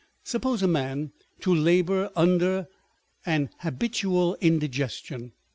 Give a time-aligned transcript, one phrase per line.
[0.23, 2.67] Suppose a man to labour under
[3.23, 5.33] an habitual indigestion.